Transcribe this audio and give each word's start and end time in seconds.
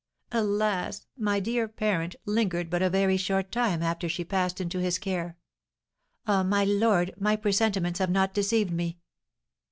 Alas, 0.31 1.05
my 1.15 1.39
dear 1.39 1.67
parent 1.67 2.15
lingered 2.25 2.71
but 2.71 2.81
a 2.81 2.89
very 2.89 3.17
short 3.17 3.51
time 3.51 3.83
after 3.83 4.09
she 4.09 4.23
passed 4.25 4.59
into 4.59 4.79
his 4.79 4.97
care! 4.97 5.37
Ah, 6.25 6.41
my 6.41 6.63
lord, 6.63 7.13
my 7.19 7.35
presentiments 7.35 7.99
have 7.99 8.09
not 8.09 8.33
deceived 8.33 8.71
me!" 8.71 8.97